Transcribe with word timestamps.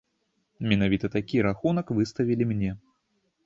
Менавіта 0.71 1.11
такі 1.17 1.45
рахунак 1.49 1.95
выставілі 2.01 2.51
мне. 2.53 2.75